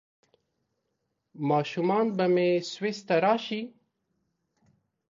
[1.49, 3.61] ماشومان به مې سویس ته راشي؟